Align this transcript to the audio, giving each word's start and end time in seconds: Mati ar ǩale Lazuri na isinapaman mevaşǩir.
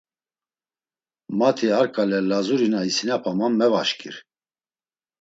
Mati 1.37 1.67
ar 1.79 1.87
ǩale 1.93 2.19
Lazuri 2.29 2.67
na 2.73 2.79
isinapaman 2.89 3.53
mevaşǩir. 3.59 4.15